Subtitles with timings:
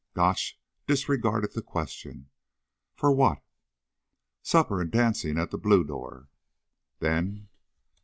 [0.15, 2.31] Gotch disregarded the question.
[2.95, 3.43] "For what?"
[4.41, 6.27] "Supper and dancing at the Blue Door."
[6.97, 7.49] "Then?"